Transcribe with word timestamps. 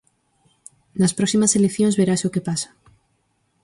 Nas 0.99 1.15
próximas 1.17 1.55
eleccións 1.59 1.95
verase 2.01 2.27
o 2.29 2.33
que 2.33 2.45
pasa. 2.49 2.69